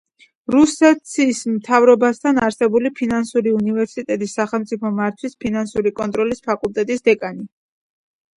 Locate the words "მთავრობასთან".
1.57-2.39